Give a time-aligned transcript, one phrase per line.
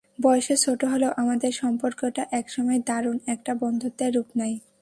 [0.19, 4.57] বয়সে ছোট হলেও আমাদের সম্পর্কটা একসময় দারুণ একটা বন্ধুত্বে রূপ নেয়।